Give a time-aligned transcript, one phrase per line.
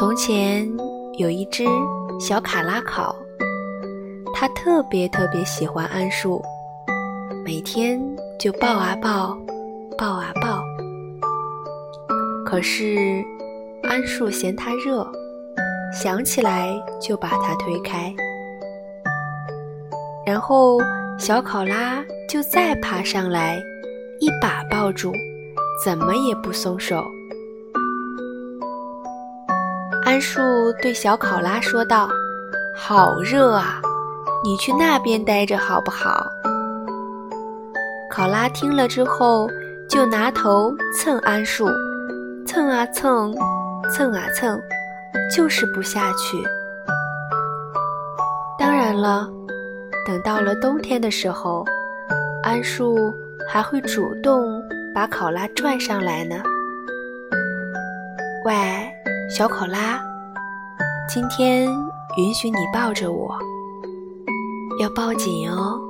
[0.00, 0.66] 从前
[1.18, 1.62] 有一只
[2.18, 3.14] 小卡拉考，
[4.32, 6.42] 它特别特别喜欢桉树，
[7.44, 8.00] 每天
[8.38, 9.38] 就抱啊抱，
[9.98, 10.62] 抱啊抱。
[12.46, 13.22] 可是
[13.82, 15.06] 桉树嫌它热，
[15.92, 18.10] 想起来就把它推开。
[20.24, 20.78] 然后
[21.18, 23.60] 小考拉就再爬上来，
[24.18, 25.12] 一把抱住，
[25.84, 27.04] 怎么也不松手。
[30.10, 32.10] 桉树对小考拉说道
[32.74, 33.80] ：“好热啊，
[34.42, 36.26] 你去那边待着好不好？”
[38.10, 39.48] 考拉听了之后，
[39.88, 41.68] 就拿头蹭桉树，
[42.44, 43.32] 蹭啊蹭，
[43.88, 44.60] 蹭啊蹭，
[45.32, 46.42] 就是不下去。
[48.58, 49.28] 当然了，
[50.04, 51.64] 等到了冬天的时候，
[52.42, 53.14] 桉树
[53.48, 54.60] 还会主动
[54.92, 56.42] 把考拉拽上来呢。
[58.44, 58.89] 喂。
[59.30, 60.00] 小考拉，
[61.08, 61.68] 今天
[62.16, 63.38] 允许你抱着我，
[64.80, 65.80] 要抱紧哦。